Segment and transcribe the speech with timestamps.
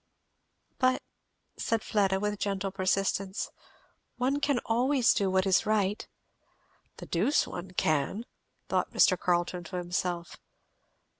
[0.79, 1.03] "But,"
[1.57, 3.51] said Fleda with gentle persistence,
[4.17, 6.07] "one can always do what is right."
[6.97, 8.25] The deuce one can!
[8.67, 10.37] thought Mr, Carleton to himself.